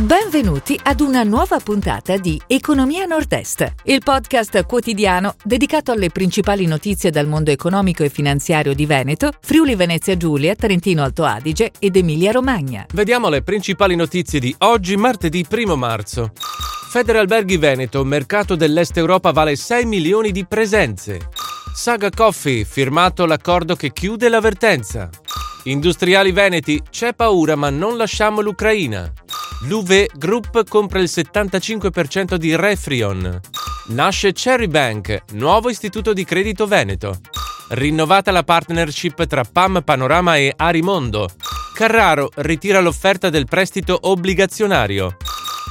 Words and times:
Benvenuti 0.00 0.80
ad 0.82 1.00
una 1.00 1.24
nuova 1.24 1.58
puntata 1.58 2.16
di 2.16 2.40
Economia 2.46 3.04
Nord-Est, 3.04 3.74
il 3.84 4.00
podcast 4.02 4.64
quotidiano 4.64 5.34
dedicato 5.44 5.92
alle 5.92 6.08
principali 6.08 6.64
notizie 6.64 7.10
dal 7.10 7.26
mondo 7.26 7.50
economico 7.50 8.02
e 8.02 8.08
finanziario 8.08 8.72
di 8.72 8.86
Veneto, 8.86 9.30
Friuli 9.42 9.74
Venezia 9.74 10.16
Giulia, 10.16 10.54
Trentino 10.54 11.02
Alto 11.02 11.24
Adige 11.24 11.72
ed 11.78 11.96
Emilia 11.96 12.32
Romagna. 12.32 12.86
Vediamo 12.94 13.28
le 13.28 13.42
principali 13.42 13.94
notizie 13.94 14.40
di 14.40 14.54
oggi, 14.60 14.96
martedì 14.96 15.46
1 15.46 15.76
marzo. 15.76 16.32
Federalberghi 16.88 17.58
Veneto, 17.58 18.02
mercato 18.02 18.54
dell'Est 18.54 18.96
Europa 18.96 19.32
vale 19.32 19.54
6 19.54 19.84
milioni 19.84 20.32
di 20.32 20.46
presenze. 20.46 21.28
Saga 21.74 22.08
Coffee, 22.08 22.64
firmato 22.64 23.26
l'accordo 23.26 23.76
che 23.76 23.92
chiude 23.92 24.30
l'avvertenza. 24.30 25.10
Industriali 25.64 26.32
veneti, 26.32 26.82
c'è 26.88 27.12
paura 27.12 27.54
ma 27.54 27.68
non 27.68 27.98
lasciamo 27.98 28.40
l'Ucraina. 28.40 29.12
L'UV 29.64 30.06
Group 30.16 30.66
compra 30.66 31.00
il 31.00 31.08
75% 31.12 32.36
di 32.36 32.56
Refrion. 32.56 33.38
Nasce 33.88 34.32
Cherry 34.32 34.68
Bank, 34.68 35.24
nuovo 35.32 35.68
istituto 35.68 36.14
di 36.14 36.24
credito 36.24 36.66
veneto. 36.66 37.20
Rinnovata 37.68 38.30
la 38.30 38.42
partnership 38.42 39.26
tra 39.26 39.44
PAM 39.44 39.82
Panorama 39.84 40.36
e 40.36 40.54
Arimondo. 40.56 41.28
Carraro 41.74 42.30
ritira 42.36 42.80
l'offerta 42.80 43.28
del 43.28 43.44
prestito 43.44 43.98
obbligazionario. 44.00 45.16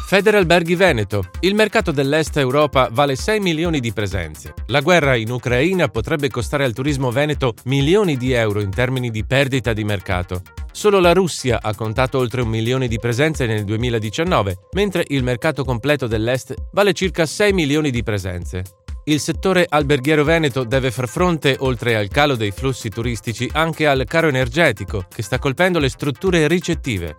Federalberghi 0.09 0.73
Veneto. 0.73 1.29
Il 1.41 1.53
mercato 1.53 1.91
dell'Est 1.91 2.35
Europa 2.37 2.89
vale 2.91 3.15
6 3.15 3.39
milioni 3.41 3.79
di 3.79 3.93
presenze. 3.93 4.55
La 4.65 4.81
guerra 4.81 5.15
in 5.15 5.29
Ucraina 5.29 5.87
potrebbe 5.87 6.31
costare 6.31 6.63
al 6.63 6.73
turismo 6.73 7.11
veneto 7.11 7.53
milioni 7.65 8.17
di 8.17 8.31
euro 8.31 8.59
in 8.59 8.71
termini 8.71 9.11
di 9.11 9.23
perdita 9.23 9.71
di 9.71 9.83
mercato. 9.83 10.41
Solo 10.71 10.99
la 10.99 11.13
Russia 11.13 11.59
ha 11.61 11.75
contato 11.75 12.17
oltre 12.17 12.41
un 12.41 12.47
milione 12.47 12.87
di 12.87 12.97
presenze 12.97 13.45
nel 13.45 13.63
2019, 13.65 14.69
mentre 14.71 15.05
il 15.09 15.21
mercato 15.21 15.63
completo 15.63 16.07
dell'Est 16.07 16.55
vale 16.71 16.93
circa 16.93 17.27
6 17.27 17.53
milioni 17.53 17.91
di 17.91 18.01
presenze. 18.01 18.63
Il 19.03 19.19
settore 19.19 19.67
alberghiero 19.69 20.23
veneto 20.23 20.63
deve 20.63 20.89
far 20.89 21.07
fronte, 21.07 21.55
oltre 21.59 21.95
al 21.95 22.07
calo 22.07 22.33
dei 22.35 22.49
flussi 22.49 22.89
turistici, 22.89 23.47
anche 23.53 23.85
al 23.85 24.05
caro 24.07 24.27
energetico 24.27 25.05
che 25.07 25.21
sta 25.21 25.37
colpendo 25.37 25.77
le 25.77 25.89
strutture 25.89 26.47
ricettive. 26.47 27.13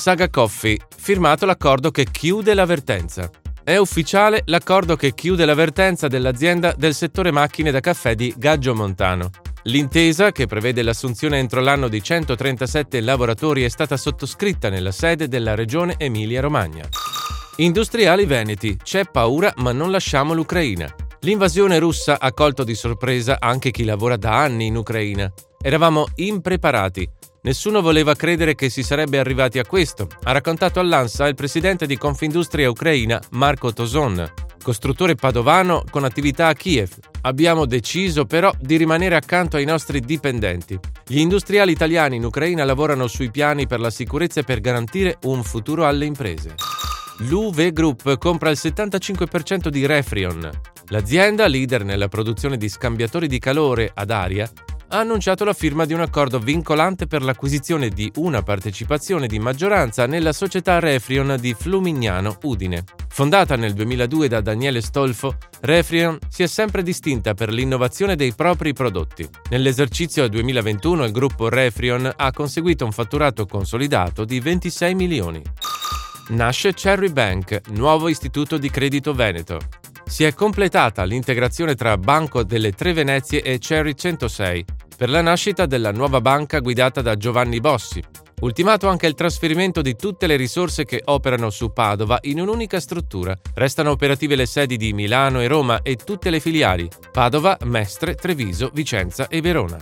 Saga 0.00 0.30
Coffee, 0.30 0.78
firmato 0.96 1.44
l'accordo 1.44 1.90
che 1.90 2.06
chiude 2.10 2.54
l'avvertenza. 2.54 3.30
È 3.62 3.76
ufficiale 3.76 4.40
l'accordo 4.46 4.96
che 4.96 5.12
chiude 5.12 5.44
l'avvertenza 5.44 6.08
dell'azienda 6.08 6.72
del 6.74 6.94
settore 6.94 7.30
macchine 7.30 7.70
da 7.70 7.80
caffè 7.80 8.14
di 8.14 8.32
Gaggio 8.34 8.74
Montano. 8.74 9.28
L'intesa, 9.64 10.32
che 10.32 10.46
prevede 10.46 10.80
l'assunzione 10.80 11.36
entro 11.36 11.60
l'anno 11.60 11.88
di 11.88 12.02
137 12.02 12.98
lavoratori, 13.02 13.62
è 13.62 13.68
stata 13.68 13.98
sottoscritta 13.98 14.70
nella 14.70 14.90
sede 14.90 15.28
della 15.28 15.54
regione 15.54 15.96
Emilia-Romagna. 15.98 16.88
Industriali 17.56 18.24
veneti, 18.24 18.78
c'è 18.82 19.04
paura 19.04 19.52
ma 19.58 19.72
non 19.72 19.90
lasciamo 19.90 20.32
l'Ucraina. 20.32 20.90
L'invasione 21.20 21.78
russa 21.78 22.18
ha 22.18 22.32
colto 22.32 22.64
di 22.64 22.74
sorpresa 22.74 23.36
anche 23.38 23.70
chi 23.70 23.84
lavora 23.84 24.16
da 24.16 24.40
anni 24.40 24.64
in 24.64 24.76
Ucraina. 24.76 25.30
Eravamo 25.60 26.06
impreparati, 26.14 27.06
Nessuno 27.42 27.80
voleva 27.80 28.14
credere 28.14 28.54
che 28.54 28.68
si 28.68 28.82
sarebbe 28.82 29.18
arrivati 29.18 29.58
a 29.58 29.64
questo, 29.64 30.08
ha 30.24 30.32
raccontato 30.32 30.78
all'ANSA 30.78 31.26
il 31.26 31.34
presidente 31.34 31.86
di 31.86 31.96
Confindustria 31.96 32.68
Ucraina 32.68 33.18
Marco 33.30 33.72
Toson, 33.72 34.30
costruttore 34.62 35.14
padovano 35.14 35.82
con 35.90 36.04
attività 36.04 36.48
a 36.48 36.54
Kiev. 36.54 36.90
Abbiamo 37.22 37.64
deciso 37.64 38.26
però 38.26 38.52
di 38.60 38.76
rimanere 38.76 39.16
accanto 39.16 39.56
ai 39.56 39.64
nostri 39.64 40.00
dipendenti. 40.00 40.78
Gli 41.06 41.18
industriali 41.18 41.72
italiani 41.72 42.16
in 42.16 42.24
Ucraina 42.24 42.64
lavorano 42.64 43.06
sui 43.06 43.30
piani 43.30 43.66
per 43.66 43.80
la 43.80 43.90
sicurezza 43.90 44.40
e 44.40 44.44
per 44.44 44.60
garantire 44.60 45.16
un 45.22 45.42
futuro 45.42 45.86
alle 45.86 46.04
imprese. 46.04 46.54
L'UV 47.20 47.70
Group 47.72 48.18
compra 48.18 48.50
il 48.50 48.58
75% 48.60 49.68
di 49.68 49.86
Refrion. 49.86 50.50
L'azienda, 50.88 51.46
leader 51.46 51.84
nella 51.84 52.08
produzione 52.08 52.58
di 52.58 52.68
scambiatori 52.68 53.28
di 53.28 53.38
calore 53.38 53.90
ad 53.94 54.10
aria, 54.10 54.50
ha 54.92 54.98
annunciato 54.98 55.44
la 55.44 55.52
firma 55.52 55.84
di 55.84 55.92
un 55.92 56.00
accordo 56.00 56.38
vincolante 56.38 57.06
per 57.06 57.22
l'acquisizione 57.22 57.90
di 57.90 58.10
una 58.16 58.42
partecipazione 58.42 59.28
di 59.28 59.38
maggioranza 59.38 60.06
nella 60.06 60.32
società 60.32 60.80
Refrion 60.80 61.36
di 61.40 61.54
Flumignano, 61.54 62.38
Udine. 62.42 62.84
Fondata 63.08 63.54
nel 63.56 63.72
2002 63.72 64.28
da 64.28 64.40
Daniele 64.40 64.80
Stolfo, 64.80 65.36
Refrion 65.60 66.18
si 66.28 66.42
è 66.42 66.46
sempre 66.46 66.82
distinta 66.82 67.34
per 67.34 67.52
l'innovazione 67.52 68.16
dei 68.16 68.32
propri 68.34 68.72
prodotti. 68.72 69.28
Nell'esercizio 69.50 70.28
2021 70.28 71.04
il 71.04 71.12
gruppo 71.12 71.48
Refrion 71.48 72.10
ha 72.14 72.32
conseguito 72.32 72.84
un 72.84 72.92
fatturato 72.92 73.46
consolidato 73.46 74.24
di 74.24 74.40
26 74.40 74.94
milioni. 74.94 75.42
Nasce 76.30 76.74
Cherry 76.74 77.12
Bank, 77.12 77.60
nuovo 77.70 78.08
istituto 78.08 78.58
di 78.58 78.70
credito 78.70 79.12
veneto. 79.14 79.58
Si 80.04 80.24
è 80.24 80.34
completata 80.34 81.04
l'integrazione 81.04 81.76
tra 81.76 81.96
Banco 81.96 82.42
delle 82.42 82.72
Tre 82.72 82.92
Venezie 82.92 83.42
e 83.42 83.58
Cherry 83.58 83.94
106 83.94 84.64
per 85.00 85.08
la 85.08 85.22
nascita 85.22 85.64
della 85.64 85.92
nuova 85.92 86.20
banca 86.20 86.58
guidata 86.58 87.00
da 87.00 87.16
Giovanni 87.16 87.58
Bossi. 87.58 88.02
Ultimato 88.40 88.86
anche 88.86 89.06
il 89.06 89.14
trasferimento 89.14 89.80
di 89.80 89.96
tutte 89.96 90.26
le 90.26 90.36
risorse 90.36 90.84
che 90.84 91.00
operano 91.06 91.48
su 91.48 91.72
Padova 91.72 92.18
in 92.24 92.38
un'unica 92.38 92.78
struttura. 92.80 93.34
Restano 93.54 93.92
operative 93.92 94.36
le 94.36 94.44
sedi 94.44 94.76
di 94.76 94.92
Milano 94.92 95.40
e 95.40 95.46
Roma 95.46 95.80
e 95.80 95.96
tutte 95.96 96.28
le 96.28 96.38
filiali 96.38 96.86
Padova, 97.10 97.56
Mestre, 97.62 98.14
Treviso, 98.14 98.70
Vicenza 98.74 99.28
e 99.28 99.40
Verona. 99.40 99.78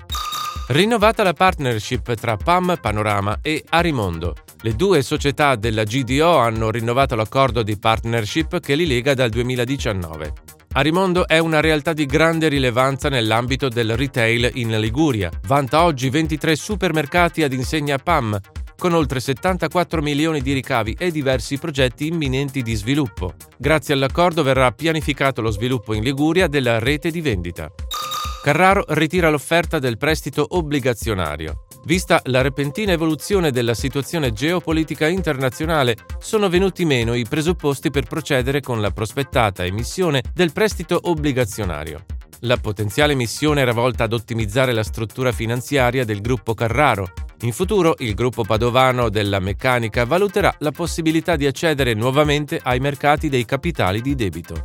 Rinnovata 0.68 1.24
la 1.24 1.32
partnership 1.32 2.14
tra 2.14 2.36
PAM 2.36 2.78
Panorama 2.80 3.40
e 3.42 3.64
Arimondo. 3.70 4.36
Le 4.60 4.76
due 4.76 5.02
società 5.02 5.56
della 5.56 5.82
GDO 5.82 6.36
hanno 6.36 6.70
rinnovato 6.70 7.16
l'accordo 7.16 7.64
di 7.64 7.76
partnership 7.76 8.60
che 8.60 8.76
li 8.76 8.86
lega 8.86 9.14
dal 9.14 9.30
2019. 9.30 10.57
Arimondo 10.72 11.26
è 11.26 11.38
una 11.38 11.60
realtà 11.60 11.92
di 11.92 12.06
grande 12.06 12.48
rilevanza 12.48 13.08
nell'ambito 13.08 13.68
del 13.68 13.96
retail 13.96 14.50
in 14.54 14.78
Liguria. 14.78 15.30
Vanta 15.46 15.82
oggi 15.82 16.10
23 16.10 16.54
supermercati 16.54 17.42
ad 17.42 17.52
insegna 17.52 17.98
PAM, 17.98 18.38
con 18.76 18.92
oltre 18.92 19.18
74 19.18 20.02
milioni 20.02 20.40
di 20.40 20.52
ricavi 20.52 20.94
e 20.98 21.10
diversi 21.10 21.58
progetti 21.58 22.06
imminenti 22.06 22.62
di 22.62 22.74
sviluppo. 22.74 23.34
Grazie 23.56 23.94
all'accordo 23.94 24.42
verrà 24.42 24.70
pianificato 24.70 25.40
lo 25.40 25.50
sviluppo 25.50 25.94
in 25.94 26.04
Liguria 26.04 26.46
della 26.46 26.78
rete 26.78 27.10
di 27.10 27.20
vendita. 27.20 27.68
Carraro 28.42 28.84
ritira 28.88 29.30
l'offerta 29.30 29.78
del 29.78 29.96
prestito 29.96 30.46
obbligazionario. 30.48 31.64
Vista 31.88 32.20
la 32.24 32.42
repentina 32.42 32.92
evoluzione 32.92 33.50
della 33.50 33.72
situazione 33.72 34.34
geopolitica 34.34 35.08
internazionale, 35.08 35.96
sono 36.18 36.50
venuti 36.50 36.84
meno 36.84 37.14
i 37.14 37.24
presupposti 37.26 37.88
per 37.90 38.04
procedere 38.04 38.60
con 38.60 38.82
la 38.82 38.90
prospettata 38.90 39.64
emissione 39.64 40.22
del 40.34 40.52
prestito 40.52 40.98
obbligazionario. 41.04 42.04
La 42.40 42.58
potenziale 42.58 43.14
emissione 43.14 43.62
era 43.62 43.72
volta 43.72 44.04
ad 44.04 44.12
ottimizzare 44.12 44.74
la 44.74 44.82
struttura 44.82 45.32
finanziaria 45.32 46.04
del 46.04 46.20
gruppo 46.20 46.52
Carraro, 46.52 47.10
in 47.42 47.52
futuro 47.52 47.94
il 47.98 48.14
gruppo 48.14 48.42
padovano 48.42 49.08
della 49.10 49.38
meccanica 49.38 50.04
valuterà 50.04 50.52
la 50.58 50.72
possibilità 50.72 51.36
di 51.36 51.46
accedere 51.46 51.94
nuovamente 51.94 52.60
ai 52.60 52.80
mercati 52.80 53.28
dei 53.28 53.44
capitali 53.44 54.00
di 54.00 54.16
debito. 54.16 54.64